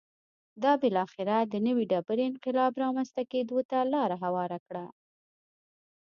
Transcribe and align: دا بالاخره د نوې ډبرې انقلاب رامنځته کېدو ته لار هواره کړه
دا 0.63 0.73
بالاخره 0.81 1.37
د 1.51 1.53
نوې 1.67 1.83
ډبرې 1.91 2.23
انقلاب 2.31 2.71
رامنځته 2.83 3.21
کېدو 3.31 3.57
ته 3.69 3.77
لار 3.93 4.11
هواره 4.23 4.59
کړه 4.67 4.85